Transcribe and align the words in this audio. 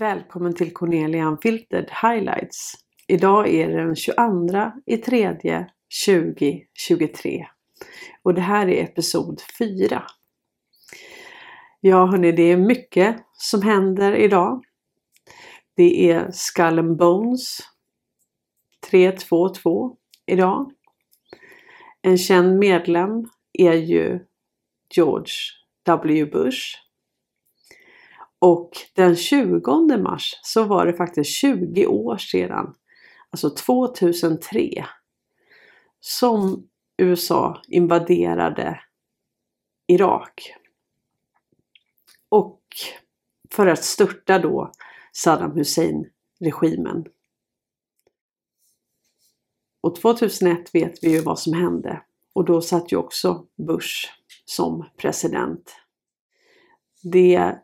Välkommen 0.00 0.54
till 0.54 0.72
Cornelia 0.72 1.26
Unfiltered 1.26 1.90
Highlights. 2.02 2.74
Idag 3.06 3.48
är 3.48 3.68
det 3.68 3.76
den 3.76 3.96
22 3.96 4.72
i 4.86 4.96
tredje 4.96 5.70
2023 6.06 7.46
och 8.22 8.34
det 8.34 8.40
här 8.40 8.68
är 8.68 8.84
episod 8.84 9.40
4. 9.58 10.02
Ja 11.80 12.06
hörni, 12.06 12.32
det 12.32 12.42
är 12.42 12.56
mycket 12.56 13.16
som 13.32 13.62
händer 13.62 14.12
idag. 14.12 14.64
Det 15.76 16.10
är 16.10 16.30
Skull 16.30 16.78
and 16.78 16.96
Bones 16.96 17.58
322 18.90 19.96
idag. 20.26 20.72
En 22.02 22.18
känd 22.18 22.58
medlem 22.58 23.28
är 23.52 23.74
ju 23.74 24.20
George 24.96 25.34
W 25.86 26.24
Bush. 26.24 26.89
Och 28.42 28.70
den 28.94 29.16
20 29.16 29.96
mars 29.96 30.40
så 30.42 30.64
var 30.64 30.86
det 30.86 30.92
faktiskt 30.92 31.30
20 31.30 31.86
år 31.86 32.16
sedan, 32.16 32.74
alltså 33.30 33.50
2003, 33.50 34.86
som 36.00 36.68
USA 36.96 37.62
invaderade 37.68 38.80
Irak. 39.86 40.54
Och 42.28 42.62
för 43.50 43.66
att 43.66 43.84
störta 43.84 44.38
då 44.38 44.72
Saddam 45.12 45.56
Hussein-regimen. 45.56 47.04
Och 49.80 49.96
2001 49.96 50.74
vet 50.74 51.04
vi 51.04 51.10
ju 51.10 51.20
vad 51.20 51.38
som 51.38 51.52
hände 51.52 52.02
och 52.32 52.44
då 52.44 52.60
satt 52.60 52.92
ju 52.92 52.96
också 52.96 53.46
Bush 53.56 54.08
som 54.44 54.84
president. 54.96 55.76
Det 57.02 57.58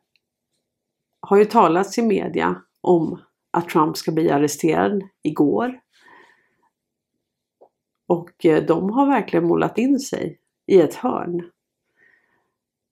har 1.26 1.36
ju 1.36 1.44
talats 1.44 1.98
i 1.98 2.02
media 2.02 2.62
om 2.80 3.20
att 3.50 3.68
Trump 3.68 3.96
ska 3.96 4.12
bli 4.12 4.30
arresterad 4.30 5.02
igår. 5.22 5.80
Och 8.06 8.46
eh, 8.46 8.64
de 8.64 8.90
har 8.90 9.06
verkligen 9.06 9.46
målat 9.46 9.78
in 9.78 10.00
sig 10.00 10.38
i 10.66 10.80
ett 10.80 10.94
hörn. 10.94 11.50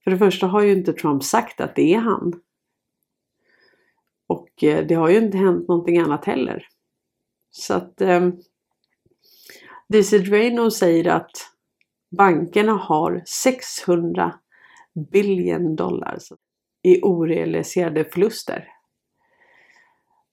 För 0.04 0.10
det 0.10 0.18
första 0.18 0.46
har 0.46 0.60
ju 0.60 0.72
inte 0.72 0.92
Trump 0.92 1.24
sagt 1.24 1.60
att 1.60 1.76
det 1.76 1.94
är 1.94 1.98
han. 1.98 2.40
Och 4.26 4.64
eh, 4.64 4.86
det 4.86 4.94
har 4.94 5.08
ju 5.08 5.18
inte 5.18 5.38
hänt 5.38 5.68
någonting 5.68 5.98
annat 5.98 6.24
heller. 6.24 6.66
Så 7.50 7.74
att 7.74 8.00
eh, 8.00 8.30
DC 9.88 10.18
Drano 10.18 10.70
säger 10.70 11.10
att 11.10 11.30
bankerna 12.16 12.72
har 12.72 13.22
600 13.26 14.34
billion 15.12 15.76
dollar 15.76 16.18
i 16.84 17.00
orealiserade 17.02 18.04
förluster. 18.04 18.68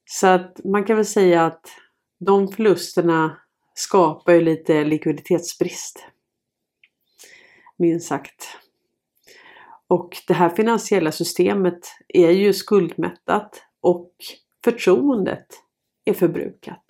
Så 0.04 0.26
att 0.26 0.64
man 0.64 0.84
kan 0.84 0.96
väl 0.96 1.06
säga 1.06 1.46
att 1.46 1.66
de 2.18 2.48
förlusterna 2.48 3.38
skapar 3.74 4.32
ju 4.32 4.40
lite 4.40 4.84
likviditetsbrist. 4.84 6.06
Minst 7.76 8.08
sagt. 8.08 8.58
Och 9.86 10.16
det 10.26 10.34
här 10.34 10.48
finansiella 10.48 11.12
systemet 11.12 11.78
är 12.08 12.30
ju 12.30 12.52
skuldmättat 12.52 13.62
och 13.80 14.12
förtroendet 14.64 15.46
är 16.04 16.12
förbrukat. 16.14 16.84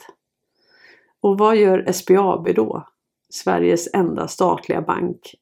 Och 1.20 1.38
vad 1.38 1.56
gör 1.56 1.92
SBAB 1.92 2.55
då? 2.55 2.88
Sveriges 3.30 3.94
enda 3.94 4.28
statliga 4.28 4.83
bank. 4.83 5.34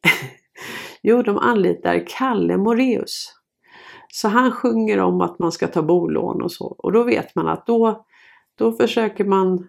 jo, 1.02 1.22
de 1.22 1.38
anlitar 1.38 2.04
Kalle 2.06 2.56
Moreus. 2.56 3.39
Så 4.12 4.28
han 4.28 4.53
sjunger 4.53 4.98
om 4.98 5.21
att 5.21 5.38
man 5.38 5.53
ska 5.53 5.66
ta 5.66 5.82
bolån 5.82 6.43
och 6.43 6.53
så. 6.53 6.66
Och 6.66 6.93
då 6.93 7.03
vet 7.03 7.34
man 7.34 7.48
att 7.48 7.66
då, 7.66 8.06
då 8.54 8.72
försöker 8.72 9.25
man 9.25 9.69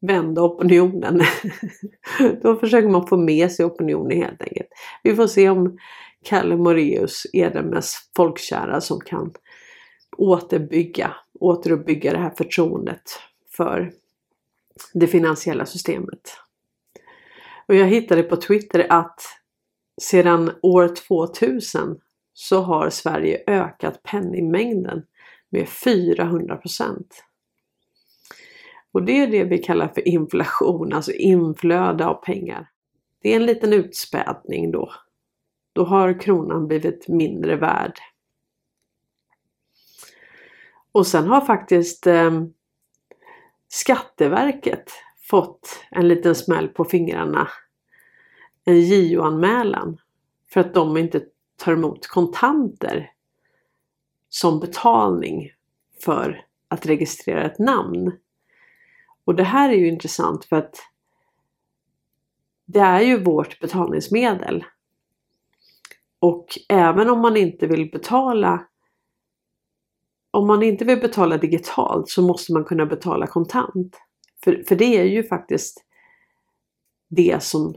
vända 0.00 0.42
opinionen. 0.42 1.22
då 2.42 2.56
försöker 2.56 2.88
man 2.88 3.06
få 3.06 3.16
med 3.16 3.52
sig 3.52 3.66
opinionen 3.66 4.18
helt 4.18 4.42
enkelt. 4.42 4.68
Vi 5.02 5.16
får 5.16 5.26
se 5.26 5.48
om 5.50 5.78
Kalle 6.24 6.56
Moreus 6.56 7.26
är 7.32 7.50
den 7.50 7.66
mest 7.66 8.10
folkkära 8.16 8.80
som 8.80 9.00
kan 9.00 9.32
återbygga, 10.16 11.14
återuppbygga 11.40 12.12
det 12.12 12.18
här 12.18 12.34
förtroendet 12.36 13.02
för 13.56 13.92
det 14.94 15.06
finansiella 15.06 15.66
systemet. 15.66 16.36
Och 17.68 17.74
jag 17.74 17.86
hittade 17.86 18.22
på 18.22 18.36
Twitter 18.36 18.86
att 18.88 19.20
sedan 20.02 20.50
år 20.62 20.88
2000 21.08 21.98
så 22.32 22.62
har 22.62 22.90
Sverige 22.90 23.42
ökat 23.46 24.02
penningmängden 24.02 25.02
med 25.50 25.66
400% 25.66 27.04
Och 28.92 29.02
det 29.02 29.12
är 29.12 29.26
det 29.26 29.44
vi 29.44 29.58
kallar 29.58 29.88
för 29.88 30.08
inflation, 30.08 30.92
alltså 30.92 31.12
inflöde 31.12 32.06
av 32.06 32.14
pengar. 32.14 32.70
Det 33.22 33.32
är 33.32 33.36
en 33.36 33.46
liten 33.46 33.72
utspädning 33.72 34.70
då. 34.70 34.92
Då 35.72 35.84
har 35.84 36.20
kronan 36.20 36.66
blivit 36.66 37.08
mindre 37.08 37.56
värd. 37.56 37.98
Och 40.92 41.06
sen 41.06 41.26
har 41.26 41.40
faktiskt 41.40 42.06
eh, 42.06 42.42
Skatteverket 43.68 44.90
fått 45.30 45.84
en 45.90 46.08
liten 46.08 46.34
smäll 46.34 46.68
på 46.68 46.84
fingrarna. 46.84 47.48
En 48.64 48.80
JO-anmälan 48.80 49.98
för 50.48 50.60
att 50.60 50.74
de 50.74 50.96
inte 50.96 51.20
tar 51.62 51.72
emot 51.72 52.06
kontanter 52.06 53.10
som 54.28 54.60
betalning 54.60 55.50
för 56.04 56.46
att 56.68 56.86
registrera 56.86 57.44
ett 57.44 57.58
namn. 57.58 58.12
Och 59.24 59.34
det 59.34 59.44
här 59.44 59.68
är 59.68 59.76
ju 59.76 59.88
intressant 59.88 60.44
för 60.44 60.56
att 60.56 60.76
det 62.64 62.80
är 62.80 63.00
ju 63.00 63.24
vårt 63.24 63.60
betalningsmedel. 63.60 64.64
Och 66.18 66.46
även 66.68 67.10
om 67.10 67.20
man 67.20 67.36
inte 67.36 67.66
vill 67.66 67.90
betala 67.90 68.66
om 70.30 70.46
man 70.46 70.62
inte 70.62 70.84
vill 70.84 71.00
betala 71.00 71.38
digitalt 71.38 72.08
så 72.08 72.22
måste 72.22 72.52
man 72.52 72.64
kunna 72.64 72.86
betala 72.86 73.26
kontant. 73.26 73.96
För, 74.44 74.64
för 74.68 74.76
det 74.76 74.98
är 74.98 75.04
ju 75.04 75.22
faktiskt 75.22 75.84
det 77.08 77.42
som 77.42 77.74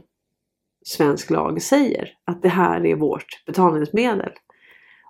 svensk 0.86 1.30
lag 1.30 1.62
säger, 1.62 2.14
att 2.24 2.42
det 2.42 2.48
här 2.48 2.86
är 2.86 2.96
vårt 2.96 3.44
betalningsmedel. 3.46 4.32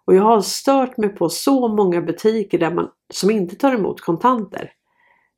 Och 0.04 0.14
jag 0.14 0.22
har 0.22 0.41
stört 0.41 0.97
mig 0.97 1.09
på 1.09 1.28
så 1.28 1.69
många 1.69 2.00
butiker 2.00 2.59
där 2.59 2.70
man, 2.70 2.91
som 3.12 3.31
inte 3.31 3.56
tar 3.56 3.75
emot 3.75 4.00
kontanter. 4.00 4.72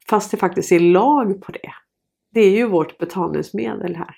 Fast 0.08 0.30
det 0.30 0.36
faktiskt 0.36 0.72
är 0.72 0.80
lag 0.80 1.42
på 1.42 1.52
det. 1.52 1.72
Det 2.30 2.40
är 2.40 2.50
ju 2.50 2.66
vårt 2.66 2.98
betalningsmedel 2.98 3.96
här. 3.96 4.16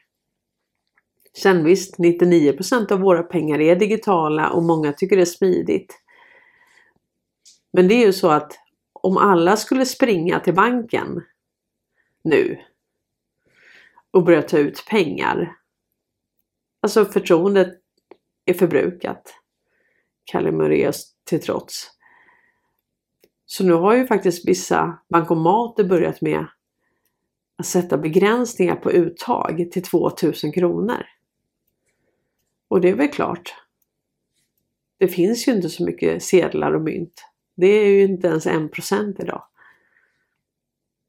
Sen 1.36 1.64
visst, 1.64 1.98
99% 1.98 2.92
av 2.92 3.00
våra 3.00 3.22
pengar 3.22 3.60
är 3.60 3.76
digitala 3.76 4.50
och 4.50 4.62
många 4.62 4.92
tycker 4.92 5.16
det 5.16 5.22
är 5.22 5.26
smidigt. 5.26 6.02
Men 7.72 7.88
det 7.88 7.94
är 7.94 8.06
ju 8.06 8.12
så 8.12 8.28
att 8.28 8.52
om 8.92 9.16
alla 9.16 9.56
skulle 9.56 9.86
springa 9.86 10.40
till 10.40 10.54
banken 10.54 11.22
nu 12.22 12.58
och 14.10 14.24
börja 14.24 14.42
ta 14.42 14.58
ut 14.58 14.86
pengar. 14.90 15.56
Alltså 16.80 17.04
förtroendet 17.04 17.80
är 18.44 18.54
förbrukat. 18.54 19.34
Kalle 20.24 20.52
Moraeus 20.52 21.14
till 21.24 21.40
trots. 21.40 21.90
Så 23.46 23.64
nu 23.64 23.72
har 23.72 23.96
ju 23.96 24.06
faktiskt 24.06 24.48
vissa 24.48 24.98
bankomater 25.08 25.84
börjat 25.84 26.20
med 26.20 26.46
att 27.56 27.66
sätta 27.66 27.98
begränsningar 27.98 28.76
på 28.76 28.92
uttag 28.92 29.68
till 29.72 29.82
2000 29.82 30.52
kronor. 30.52 31.06
Och 32.68 32.80
det 32.80 32.88
är 32.88 32.94
väl 32.94 33.08
klart. 33.08 33.54
Det 34.98 35.08
finns 35.08 35.48
ju 35.48 35.52
inte 35.52 35.68
så 35.68 35.84
mycket 35.84 36.22
sedlar 36.22 36.72
och 36.72 36.82
mynt. 36.82 37.24
Det 37.54 37.66
är 37.66 37.86
ju 37.86 38.02
inte 38.02 38.26
ens 38.28 38.46
en 38.46 38.68
procent 38.68 39.20
idag. 39.20 39.44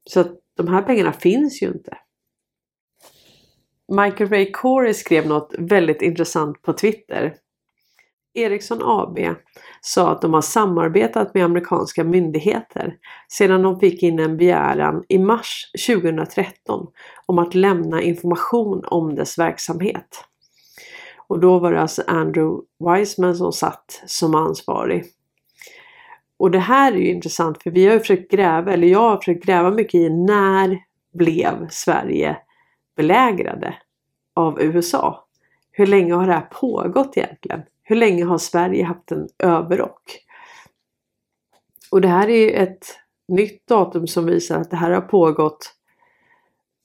Så 0.04 0.20
att 0.20 0.40
de 0.54 0.68
här 0.68 0.82
pengarna 0.82 1.12
finns 1.12 1.62
ju 1.62 1.66
inte. 1.66 1.98
Michael 3.88 4.30
Ray 4.30 4.52
Corey 4.52 4.94
skrev 4.94 5.26
något 5.26 5.54
väldigt 5.58 6.02
intressant 6.02 6.62
på 6.62 6.72
Twitter. 6.72 7.34
Ericsson 8.34 8.78
AB 8.82 9.18
sa 9.80 10.12
att 10.12 10.22
de 10.22 10.34
har 10.34 10.42
samarbetat 10.42 11.34
med 11.34 11.44
amerikanska 11.44 12.04
myndigheter 12.04 12.94
sedan 13.28 13.62
de 13.62 13.80
fick 13.80 14.02
in 14.02 14.18
en 14.18 14.36
begäran 14.36 15.04
i 15.08 15.18
mars 15.18 15.70
2013 15.86 16.86
om 17.26 17.38
att 17.38 17.54
lämna 17.54 18.02
information 18.02 18.84
om 18.84 19.14
dess 19.14 19.38
verksamhet. 19.38 20.24
Och 21.26 21.40
då 21.40 21.58
var 21.58 21.72
det 21.72 21.80
alltså 21.80 22.02
Andrew 22.06 22.62
Wiseman 22.78 23.36
som 23.36 23.52
satt 23.52 24.02
som 24.06 24.34
ansvarig. 24.34 25.04
Och 26.36 26.50
det 26.50 26.58
här 26.58 26.92
är 26.92 26.96
ju 26.96 27.10
intressant 27.10 27.62
för 27.62 27.70
vi 27.70 27.86
har 27.86 27.98
försökt 27.98 28.30
gräva, 28.30 28.72
eller 28.72 28.88
jag 28.88 29.00
har 29.10 29.16
försökt 29.16 29.44
gräva 29.44 29.70
mycket 29.70 29.94
i 29.94 30.08
när 30.08 30.78
blev 31.14 31.68
Sverige 31.70 32.36
belägrade 32.96 33.78
av 34.34 34.62
USA? 34.62 35.28
Hur 35.70 35.86
länge 35.86 36.14
har 36.14 36.26
det 36.26 36.32
här 36.32 36.48
pågått 36.52 37.16
egentligen? 37.16 37.62
Hur 37.82 37.96
länge 37.96 38.24
har 38.24 38.38
Sverige 38.38 38.84
haft 38.84 39.12
en 39.12 39.28
överrock? 39.38 40.18
Och 41.90 42.00
det 42.00 42.08
här 42.08 42.28
är 42.28 42.62
ett 42.62 42.98
nytt 43.28 43.66
datum 43.66 44.06
som 44.06 44.26
visar 44.26 44.60
att 44.60 44.70
det 44.70 44.76
här 44.76 44.90
har 44.90 45.00
pågått 45.00 45.74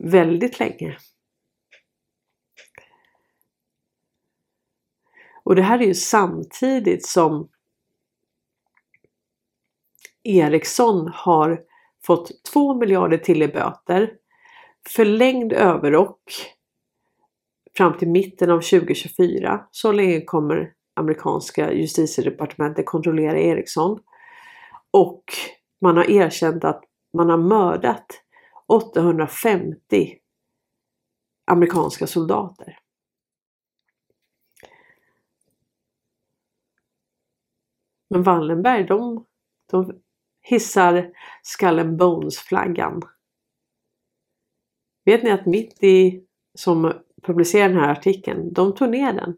väldigt 0.03 0.59
länge. 0.59 0.97
Och 5.43 5.55
det 5.55 5.61
här 5.61 5.79
är 5.79 5.85
ju 5.85 5.95
samtidigt 5.95 7.05
som 7.05 7.49
Ericsson 10.23 11.11
har 11.13 11.61
fått 12.03 12.43
2 12.43 12.73
miljarder 12.73 13.17
till 13.17 13.41
i 13.41 13.47
böter, 13.47 14.13
förlängd 14.89 15.53
överrock 15.53 16.53
fram 17.77 17.97
till 17.97 18.07
mitten 18.07 18.51
av 18.51 18.61
2024. 18.61 19.67
Så 19.71 19.91
länge 19.91 20.21
kommer 20.21 20.73
amerikanska 20.95 21.73
justitiedepartementet 21.73 22.85
kontrollera 22.85 23.39
Ericsson. 23.39 23.99
Och 24.91 25.23
man 25.81 25.97
har 25.97 26.09
erkänt 26.11 26.63
att 26.63 26.83
man 27.13 27.29
har 27.29 27.37
mördat 27.37 28.05
850 28.67 30.17
amerikanska 31.51 32.07
soldater. 32.07 32.79
Men 38.09 38.23
Wallenberg 38.23 38.83
de, 38.83 39.25
de 39.71 40.01
hissar 40.41 41.11
Skull 41.43 41.97
Bones-flaggan. 41.97 43.01
Vet 45.07 45.23
ni 45.23 45.31
att 45.31 45.45
mitt 45.45 45.83
i 45.83 46.23
som 46.53 46.93
publicerar 47.23 47.69
den 47.69 47.77
här 47.77 47.91
artikeln, 47.91 48.53
de 48.53 48.75
tog 48.75 48.89
ner 48.89 49.13
den. 49.13 49.37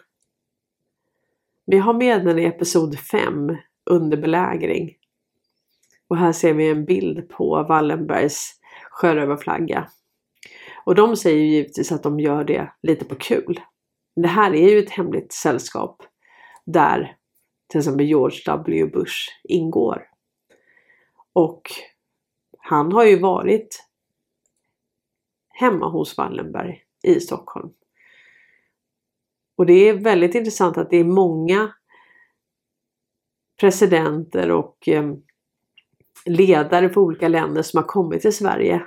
Vi 1.66 1.78
har 1.78 1.94
med 1.94 2.26
den 2.26 2.40
i 2.40 2.44
episod 2.44 3.00
5 3.00 3.58
under 3.86 4.18
belägring. 4.18 4.96
Och 6.08 6.18
här 6.18 6.32
ser 6.32 6.54
vi 6.54 6.70
en 6.70 6.86
bild 6.86 7.30
på 7.30 7.64
Wallenbergs 7.64 8.60
sjörövarflagga. 8.92 9.88
Och 10.86 10.96
de 10.96 11.16
säger 11.16 11.44
givetvis 11.44 11.92
att 11.92 12.04
de 12.04 12.20
gör 12.20 12.44
det 12.44 12.74
lite 12.82 13.06
på 13.06 13.16
kul. 13.16 13.60
Men 14.16 14.22
det 14.22 14.28
här 14.30 14.54
är 14.54 14.70
ju 14.70 14.80
ett 14.80 14.90
hemligt 14.90 15.34
sällskap 15.34 16.04
där 16.66 17.16
till 17.68 17.80
exempel 17.80 18.06
George 18.06 18.40
W 18.46 18.86
Bush 18.86 19.30
ingår. 19.44 20.08
Och 21.34 21.62
han 22.58 22.92
har 22.92 23.06
ju 23.06 23.20
varit 23.20 23.89
hemma 25.60 25.90
hos 25.90 26.18
Wallenberg 26.18 26.84
i 27.04 27.20
Stockholm. 27.20 27.70
Och 29.58 29.66
det 29.66 29.74
är 29.74 29.94
väldigt 29.94 30.36
intressant 30.36 30.78
att 30.78 30.90
det 30.90 30.98
är 30.98 31.04
många 31.04 31.74
presidenter 33.60 34.52
och 34.52 34.88
eh, 34.88 35.14
ledare 36.26 36.90
för 36.90 37.02
olika 37.02 37.28
länder 37.28 37.62
som 37.62 37.78
har 37.78 37.88
kommit 37.88 38.22
till 38.22 38.36
Sverige 38.36 38.86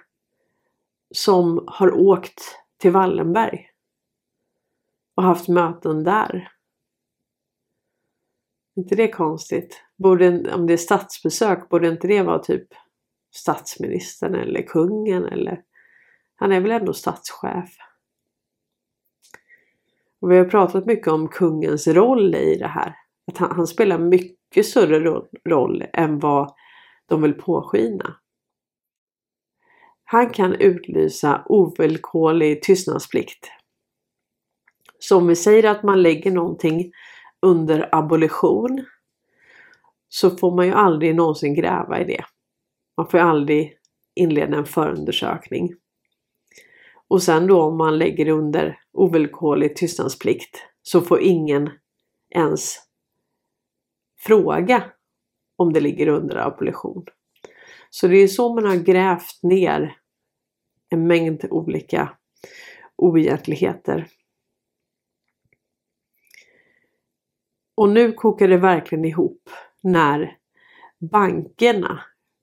som 1.10 1.64
har 1.66 1.92
åkt 1.92 2.40
till 2.78 2.90
Wallenberg 2.90 3.68
och 5.14 5.22
haft 5.22 5.48
möten 5.48 6.04
där. 6.04 6.52
inte 8.76 8.94
det 8.94 9.08
konstigt? 9.08 9.82
Borde, 9.96 10.54
om 10.54 10.66
det 10.66 10.72
är 10.72 10.76
statsbesök, 10.76 11.68
borde 11.68 11.88
inte 11.88 12.08
det 12.08 12.22
vara 12.22 12.38
typ 12.38 12.68
statsministern 13.34 14.34
eller 14.34 14.62
kungen 14.62 15.24
eller 15.24 15.62
han 16.42 16.52
är 16.52 16.60
väl 16.60 16.70
ändå 16.70 16.92
statschef? 16.92 17.76
Och 20.20 20.30
vi 20.30 20.36
har 20.38 20.44
pratat 20.44 20.86
mycket 20.86 21.08
om 21.08 21.28
kungens 21.28 21.86
roll 21.86 22.34
i 22.34 22.56
det 22.58 22.66
här. 22.66 22.96
Att 23.26 23.38
han, 23.38 23.50
han 23.50 23.66
spelar 23.66 23.98
mycket 23.98 24.66
större 24.66 25.00
roll, 25.00 25.28
roll 25.48 25.84
än 25.92 26.18
vad 26.18 26.54
de 27.06 27.22
vill 27.22 27.34
påskina. 27.34 28.16
Han 30.04 30.30
kan 30.30 30.54
utlysa 30.54 31.42
ovillkorlig 31.46 32.62
tystnadsplikt. 32.62 33.50
Så 34.98 35.16
om 35.16 35.26
vi 35.26 35.36
säger 35.36 35.70
att 35.70 35.82
man 35.82 36.02
lägger 36.02 36.30
någonting 36.30 36.92
under 37.42 37.88
abolition 37.92 38.84
så 40.08 40.30
får 40.30 40.56
man 40.56 40.66
ju 40.66 40.72
aldrig 40.72 41.14
någonsin 41.14 41.54
gräva 41.54 42.00
i 42.00 42.04
det. 42.04 42.24
Man 42.96 43.08
får 43.08 43.20
ju 43.20 43.26
aldrig 43.26 43.76
inleda 44.14 44.56
en 44.56 44.66
förundersökning. 44.66 45.74
Och 47.12 47.22
sen 47.22 47.46
då 47.46 47.62
om 47.62 47.76
man 47.76 47.98
lägger 47.98 48.28
under 48.28 48.78
ovillkorlig 48.92 49.76
tystnadsplikt 49.76 50.62
så 50.82 51.00
får 51.00 51.20
ingen 51.20 51.70
ens 52.30 52.76
fråga 54.18 54.84
om 55.56 55.72
det 55.72 55.80
ligger 55.80 56.08
under 56.08 56.36
abolition. 56.36 57.04
Så 57.90 58.06
det 58.06 58.16
är 58.16 58.28
så 58.28 58.54
man 58.54 58.64
har 58.64 58.76
grävt 58.76 59.42
ner 59.42 59.96
en 60.88 61.06
mängd 61.06 61.44
olika 61.50 62.16
oegentligheter. 62.96 64.08
Och 67.74 67.88
nu 67.88 68.12
kokar 68.12 68.48
det 68.48 68.58
verkligen 68.58 69.04
ihop 69.04 69.50
när 69.80 70.36
bankerna 71.10 72.00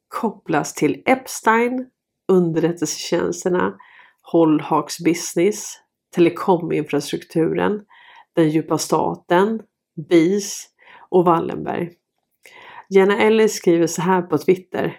kopplas 0.08 0.74
till 0.74 1.04
Epstein, 1.06 1.90
underrättelsetjänsterna, 2.28 3.80
Holhawks 4.32 5.00
Business, 5.00 5.74
telekominfrastrukturen, 6.16 7.82
den 8.36 8.50
djupa 8.50 8.78
staten, 8.78 9.62
BIS 10.10 10.70
och 11.10 11.26
Wallenberg. 11.26 11.92
Jenna 12.90 13.22
Ellis 13.22 13.54
skriver 13.54 13.88
så 13.88 14.02
här 14.02 14.22
på 14.22 14.38
Twitter. 14.38 14.98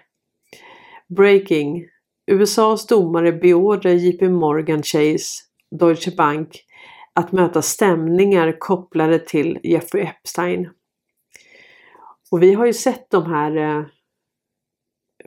Breaking. 1.15 1.85
USAs 2.31 2.87
domare 2.87 3.31
beordrar 3.31 3.91
JP 3.91 4.29
Morgan 4.29 4.83
Chase, 4.83 5.43
Deutsche 5.79 6.15
Bank 6.17 6.65
att 7.13 7.31
möta 7.31 7.61
stämningar 7.61 8.59
kopplade 8.59 9.19
till 9.19 9.59
Jeffrey 9.63 10.03
Epstein. 10.03 10.69
Och 12.31 12.43
vi 12.43 12.53
har 12.53 12.65
ju 12.65 12.73
sett 12.73 13.09
de 13.09 13.25
här 13.25 13.55
eh, 13.57 13.85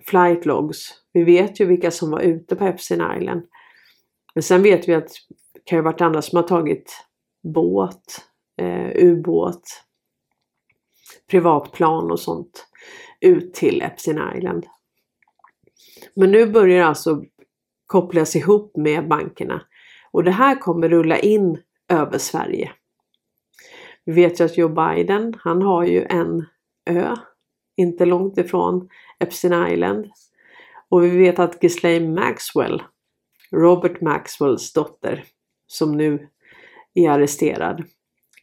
flight 0.07 0.47
logs. 0.47 0.95
Vi 1.12 1.25
vet 1.25 1.61
ju 1.61 1.67
vilka 1.67 1.91
som 1.91 2.11
var 2.11 2.21
ute 2.21 2.57
på 2.57 2.65
Epstein 2.65 3.19
Island. 3.19 3.43
Men 4.35 4.43
sen 4.43 4.63
vet 4.63 4.89
vi 4.89 4.95
att 4.95 5.09
det 5.53 5.61
kan 5.65 5.79
ju 5.79 5.83
varit 5.83 6.01
andra 6.01 6.23
som 6.23 6.37
har 6.37 6.43
tagit 6.43 7.07
båt, 7.43 8.25
eh, 8.61 8.91
ubåt, 8.95 9.85
privatplan 11.31 12.11
och 12.11 12.21
sånt 12.21 12.67
ut 13.21 13.55
till 13.55 13.83
Epstein 13.83 14.21
Island. 14.37 14.67
Men 16.14 16.31
nu 16.31 16.47
börjar 16.47 16.85
alltså 16.85 17.25
kopplas 17.87 18.37
ihop 18.37 18.76
med 18.76 19.09
bankerna 19.09 19.62
och 20.11 20.25
det 20.25 20.31
här 20.31 20.61
kommer 20.61 20.88
rulla 20.88 21.19
in 21.19 21.59
över 21.88 22.19
Sverige. 22.19 22.73
Vi 24.05 24.12
vet 24.12 24.41
ju 24.41 24.45
att 24.45 24.59
Joe 24.59 24.69
Biden, 24.69 25.35
han 25.38 25.62
har 25.62 25.85
ju 25.85 26.05
en 26.05 26.47
ö 26.91 27.17
inte 27.76 28.05
långt 28.05 28.38
ifrån 28.38 28.88
Epstein 29.19 29.73
Island. 29.73 30.11
Och 30.88 31.05
vi 31.05 31.09
vet 31.19 31.38
att 31.38 31.61
Ghislaine 31.61 32.14
Maxwell, 32.14 32.83
Robert 33.54 34.00
Maxwells 34.00 34.73
dotter, 34.73 35.25
som 35.66 35.96
nu 35.96 36.28
är 36.94 37.11
arresterad. 37.11 37.84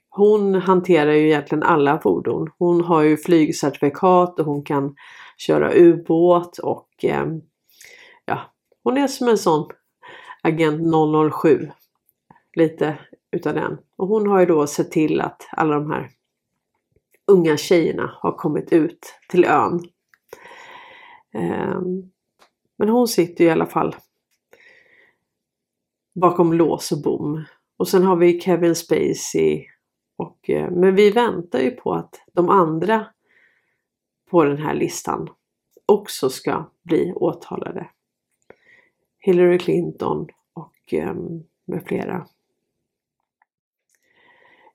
Hon 0.09 0.55
hanterar 0.55 1.11
ju 1.11 1.27
egentligen 1.27 1.63
alla 1.63 1.99
fordon. 1.99 2.51
Hon 2.57 2.81
har 2.81 3.01
ju 3.01 3.17
flygcertifikat 3.17 4.39
och 4.39 4.45
hon 4.45 4.63
kan 4.63 4.95
köra 5.37 5.73
ubåt 5.73 6.57
och 6.57 6.89
eh, 7.03 7.25
ja, 8.25 8.41
hon 8.83 8.97
är 8.97 9.07
som 9.07 9.27
en 9.27 9.37
sån 9.37 9.69
agent 10.41 10.81
007. 11.33 11.71
Lite 12.53 12.97
utav 13.31 13.53
den. 13.53 13.77
Och 13.97 14.07
hon 14.07 14.27
har 14.27 14.39
ju 14.39 14.45
då 14.45 14.67
sett 14.67 14.91
till 14.91 15.21
att 15.21 15.47
alla 15.51 15.75
de 15.75 15.91
här 15.91 16.09
unga 17.27 17.57
tjejerna 17.57 18.15
har 18.19 18.31
kommit 18.31 18.73
ut 18.73 19.15
till 19.29 19.45
ön. 19.45 19.79
Eh, 21.33 21.81
men 22.77 22.89
hon 22.89 23.07
sitter 23.07 23.43
ju 23.43 23.49
i 23.49 23.53
alla 23.53 23.65
fall 23.65 23.95
bakom 26.13 26.53
lås 26.53 26.91
och 26.91 27.01
bom. 27.01 27.45
Och 27.77 27.87
sen 27.87 28.03
har 28.03 28.15
vi 28.15 28.41
Kevin 28.41 28.75
Spacey. 28.75 29.65
Och, 30.17 30.49
eh, 30.49 30.71
men 30.71 30.95
vi 30.95 31.11
väntar 31.11 31.59
ju 31.59 31.71
på 31.71 31.93
att 31.93 32.15
de 32.33 32.49
andra 32.49 33.05
på 34.29 34.43
den 34.43 34.57
här 34.57 34.73
listan 34.73 35.29
också 35.85 36.29
ska 36.29 36.69
bli 36.83 37.13
åtalade. 37.15 37.89
Hillary 39.19 39.59
Clinton 39.59 40.27
och 40.53 40.93
eh, 40.93 41.15
med 41.65 41.83
flera. 41.85 42.27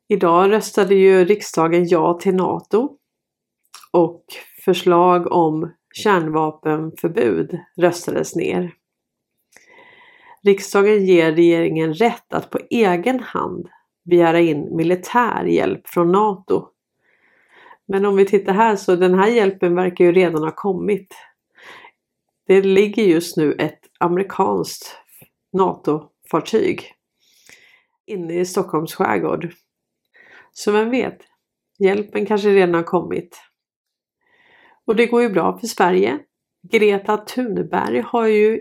Idag 0.08 0.50
röstade 0.50 0.94
ju 0.94 1.24
riksdagen 1.24 1.88
ja 1.88 2.14
till 2.14 2.34
NATO 2.34 2.98
och 3.92 4.24
förslag 4.64 5.32
om 5.32 5.72
kärnvapenförbud 5.94 7.58
röstades 7.76 8.36
ner. 8.36 8.74
Riksdagen 10.46 11.06
ger 11.06 11.32
regeringen 11.32 11.94
rätt 11.94 12.34
att 12.34 12.50
på 12.50 12.58
egen 12.70 13.20
hand 13.20 13.68
begära 14.04 14.40
in 14.40 14.76
militär 14.76 15.44
hjälp 15.44 15.88
från 15.88 16.12
NATO. 16.12 16.68
Men 17.88 18.04
om 18.04 18.16
vi 18.16 18.24
tittar 18.24 18.52
här 18.52 18.76
så 18.76 18.96
den 18.96 19.14
här 19.14 19.28
hjälpen 19.28 19.74
verkar 19.74 20.04
ju 20.04 20.12
redan 20.12 20.42
ha 20.42 20.50
kommit. 20.50 21.14
Det 22.46 22.62
ligger 22.62 23.02
just 23.02 23.36
nu 23.36 23.52
ett 23.52 23.80
amerikanskt 24.00 24.98
NATO-fartyg 25.52 26.92
inne 28.06 28.40
i 28.40 28.44
Stockholms 28.44 28.94
skärgård. 28.94 29.52
Så 30.52 30.72
vem 30.72 30.90
vet, 30.90 31.18
hjälpen 31.78 32.26
kanske 32.26 32.48
redan 32.48 32.74
har 32.74 32.82
kommit. 32.82 33.40
Och 34.84 34.96
det 34.96 35.06
går 35.06 35.22
ju 35.22 35.28
bra 35.28 35.58
för 35.58 35.66
Sverige. 35.66 36.18
Greta 36.72 37.16
Thunberg 37.16 38.00
har 38.00 38.26
ju 38.26 38.60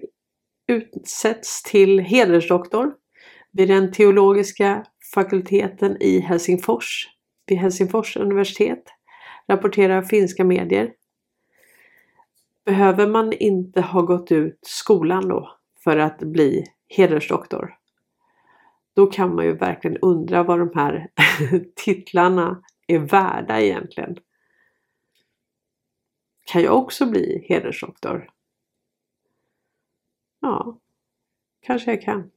utsetts 0.67 1.63
till 1.63 1.99
hedersdoktor 1.99 2.93
vid 3.51 3.67
den 3.67 3.91
teologiska 3.91 4.85
fakulteten 5.13 5.97
i 6.01 6.19
Helsingfors, 6.19 7.09
vid 7.47 7.57
Helsingfors 7.57 8.17
universitet, 8.17 8.83
rapporterar 9.47 10.01
finska 10.01 10.43
medier. 10.43 10.93
Behöver 12.65 13.07
man 13.07 13.33
inte 13.33 13.81
ha 13.81 14.01
gått 14.01 14.31
ut 14.31 14.59
skolan 14.61 15.27
då 15.27 15.57
för 15.83 15.97
att 15.97 16.19
bli 16.19 16.65
hedersdoktor? 16.89 17.75
Då 18.95 19.07
kan 19.07 19.35
man 19.35 19.45
ju 19.45 19.53
verkligen 19.53 19.97
undra 19.97 20.43
vad 20.43 20.59
de 20.59 20.71
här 20.75 21.09
titlarna 21.75 22.63
är 22.87 22.99
värda 22.99 23.61
egentligen. 23.61 24.17
Kan 26.45 26.61
jag 26.61 26.77
också 26.77 27.05
bli 27.05 27.45
hedersdoktor? 27.49 28.29
Ja, 30.45 30.77
kanske 31.61 31.91
jag 31.91 32.01
kan. 32.01 32.31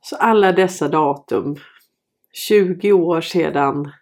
Så 0.00 0.16
alla 0.16 0.52
dessa 0.52 0.88
datum, 0.88 1.56
20 2.32 2.92
år 2.92 3.20
sedan 3.20 3.92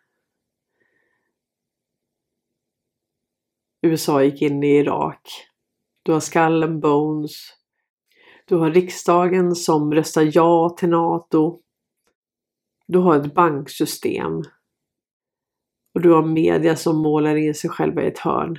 USA 3.82 4.22
gick 4.22 4.42
in 4.42 4.62
i 4.62 4.76
Irak. 4.76 5.28
Du 6.02 6.12
har 6.12 6.20
Skull 6.20 6.62
and 6.62 6.80
Bones. 6.80 7.32
Du 8.44 8.56
har 8.56 8.70
riksdagen 8.70 9.54
som 9.54 9.94
röstar 9.94 10.30
ja 10.36 10.68
till 10.70 10.88
NATO. 10.88 11.60
Du 12.86 12.98
har 12.98 13.16
ett 13.16 13.34
banksystem. 13.34 14.42
Och 15.94 16.00
du 16.00 16.12
har 16.12 16.22
media 16.22 16.76
som 16.76 16.96
målar 16.96 17.36
in 17.36 17.54
sig 17.54 17.70
själva 17.70 18.02
i 18.02 18.06
ett 18.06 18.18
hörn. 18.18 18.58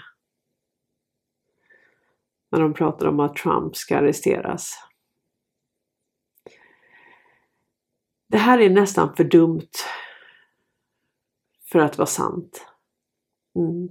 När 2.51 2.59
de 2.59 2.73
pratar 2.73 3.07
om 3.07 3.19
att 3.19 3.35
Trump 3.35 3.75
ska 3.75 3.97
arresteras. 3.97 4.75
Det 8.27 8.37
här 8.37 8.59
är 8.59 8.69
nästan 8.69 9.15
för 9.15 9.23
dumt 9.23 9.71
för 11.71 11.79
att 11.79 11.97
vara 11.97 12.05
sant. 12.05 12.67
Mm. 13.55 13.89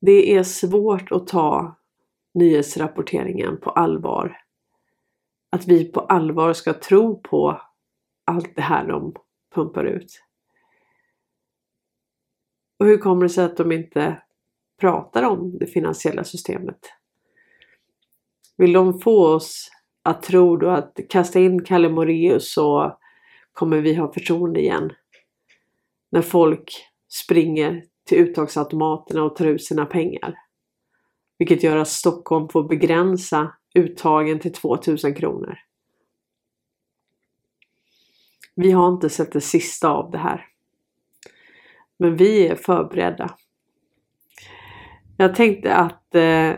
Det 0.00 0.36
är 0.36 0.42
svårt 0.42 1.12
att 1.12 1.26
ta 1.26 1.76
nyhetsrapporteringen 2.34 3.60
på 3.60 3.70
allvar. 3.70 4.40
Att 5.50 5.66
vi 5.66 5.92
på 5.92 6.00
allvar 6.00 6.52
ska 6.52 6.74
tro 6.74 7.20
på 7.20 7.62
allt 8.24 8.56
det 8.56 8.62
här 8.62 8.86
de 8.88 9.14
pumpar 9.54 9.84
ut. 9.84 10.24
Och 12.78 12.86
hur 12.86 12.98
kommer 12.98 13.22
det 13.22 13.28
sig 13.28 13.44
att 13.44 13.56
de 13.56 13.72
inte 13.72 14.22
pratar 14.80 15.22
om 15.22 15.58
det 15.58 15.66
finansiella 15.66 16.24
systemet? 16.24 16.78
Vill 18.56 18.72
de 18.72 19.00
få 19.00 19.26
oss 19.26 19.70
att 20.02 20.22
tro 20.22 20.56
då 20.56 20.68
att 20.68 21.00
kasta 21.08 21.40
in 21.40 21.64
Kalle 21.64 21.88
Moreus 21.88 22.52
så 22.52 22.98
kommer 23.52 23.80
vi 23.80 23.94
ha 23.94 24.12
förtroende 24.12 24.60
igen. 24.60 24.92
När 26.10 26.22
folk 26.22 26.72
springer 27.08 27.84
till 28.06 28.18
uttagsautomaterna 28.18 29.22
och 29.22 29.36
tar 29.36 29.46
ut 29.46 29.64
sina 29.64 29.86
pengar. 29.86 30.34
Vilket 31.38 31.62
gör 31.62 31.76
att 31.76 31.88
Stockholm 31.88 32.48
får 32.48 32.68
begränsa 32.68 33.52
uttagen 33.74 34.40
till 34.40 34.52
2000 34.52 35.14
kronor. 35.14 35.58
Vi 38.54 38.70
har 38.70 38.88
inte 38.88 39.10
sett 39.10 39.32
det 39.32 39.40
sista 39.40 39.88
av 39.88 40.10
det 40.10 40.18
här. 40.18 40.46
Men 41.96 42.16
vi 42.16 42.46
är 42.46 42.56
förberedda. 42.56 43.36
Jag 45.20 45.34
tänkte 45.34 45.74
att 45.74 46.14
eh, 46.14 46.52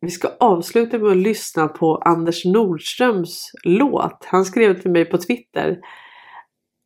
vi 0.00 0.10
ska 0.10 0.28
avsluta 0.40 0.98
med 0.98 1.10
att 1.10 1.16
lyssna 1.16 1.68
på 1.68 1.96
Anders 1.96 2.44
Nordströms 2.44 3.50
låt. 3.64 4.24
Han 4.24 4.44
skrev 4.44 4.80
till 4.80 4.90
mig 4.90 5.04
på 5.04 5.18
Twitter. 5.18 5.78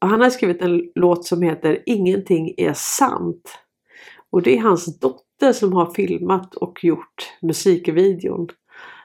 Och 0.02 0.08
han 0.08 0.20
har 0.20 0.30
skrivit 0.30 0.62
en 0.62 0.82
låt 0.94 1.24
som 1.24 1.42
heter 1.42 1.82
Ingenting 1.86 2.54
är 2.56 2.72
sant. 2.72 3.58
Och 4.30 4.42
det 4.42 4.56
är 4.56 4.62
hans 4.62 4.98
dotter 4.98 5.52
som 5.52 5.72
har 5.72 5.94
filmat 5.94 6.54
och 6.54 6.84
gjort 6.84 7.32
musikvideon. 7.42 8.48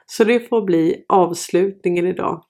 Så 0.06 0.24
det 0.24 0.48
får 0.48 0.62
bli 0.62 1.04
avslutningen 1.08 2.06
idag. 2.06 2.44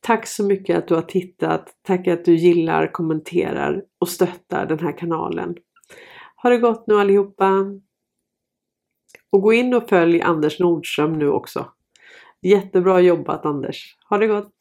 Tack 0.00 0.26
så 0.26 0.44
mycket 0.44 0.78
att 0.78 0.88
du 0.88 0.94
har 0.94 1.02
tittat. 1.02 1.74
Tack 1.86 2.06
att 2.06 2.24
du 2.24 2.36
gillar, 2.36 2.92
kommenterar 2.92 3.82
och 4.00 4.08
stöttar 4.08 4.66
den 4.66 4.78
här 4.78 4.98
kanalen. 4.98 5.54
Ha 6.42 6.50
det 6.50 6.58
gott 6.58 6.86
nu 6.86 6.94
allihopa! 6.94 7.66
Och 9.30 9.42
gå 9.42 9.52
in 9.52 9.74
och 9.74 9.88
följ 9.88 10.22
Anders 10.22 10.60
Nordström 10.60 11.12
nu 11.12 11.28
också. 11.28 11.72
Jättebra 12.42 13.00
jobbat 13.00 13.46
Anders! 13.46 13.96
Ha 14.08 14.18
det 14.18 14.26
gott! 14.26 14.59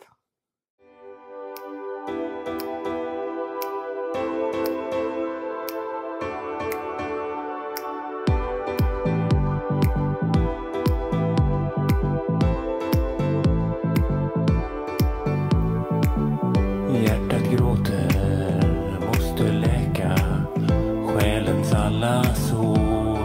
Alla 22.02 22.24
sår. 22.34 23.20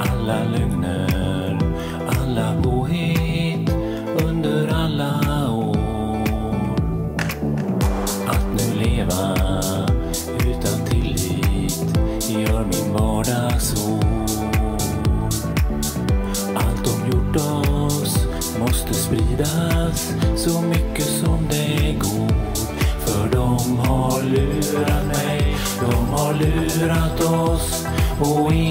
Alla 0.00 0.44
lögner, 0.44 1.58
alla 2.08 2.62
påhitt 2.62 3.70
under 4.24 4.68
alla 4.68 5.50
år. 5.52 5.76
Att 8.26 8.46
nu 8.56 8.84
leva 8.84 9.34
utan 10.46 10.86
tillit 10.90 11.98
gör 12.28 12.64
min 12.64 12.92
vardag 12.92 13.62
svår. 13.62 14.04
Allt 16.54 16.84
de 16.84 17.10
gjort 17.10 17.36
oss 17.36 18.26
måste 18.58 18.94
spridas 18.94 20.14
så 20.36 20.60
mycket 20.60 20.79
oss 28.20 28.69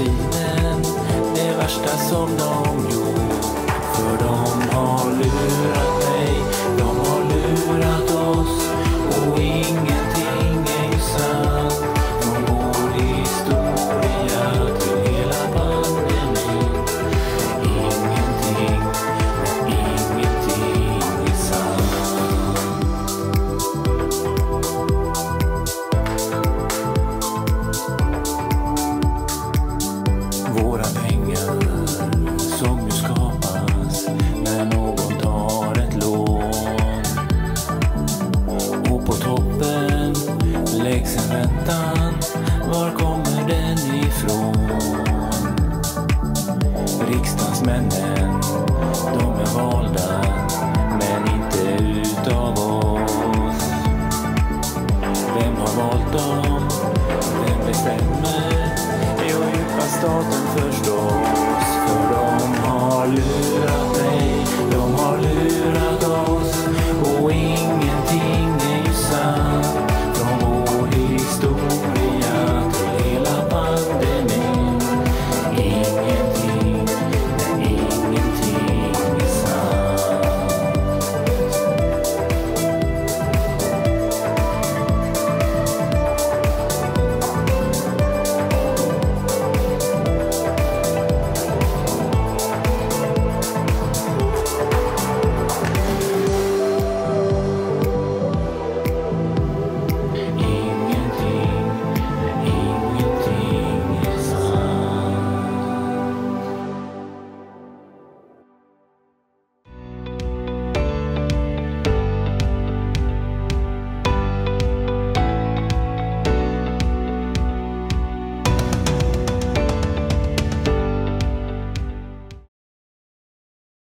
och 0.00 0.84
Det 1.34 1.56
värsta 1.56 1.96
som 1.96 2.28
de 2.38 2.84
gjort 2.94 3.44
För 3.94 4.24
de 4.24 4.68
har 4.70 5.10
lurat 5.10 6.03
Våran 30.54 30.84
pengar 30.94 31.13
de 60.86 60.92
oss 60.92 61.70
för 61.86 62.14
de 62.14 62.54
har 62.54 63.06
lust 63.06 63.53